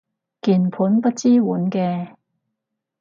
[0.41, 2.15] 鍵盤不支援嘅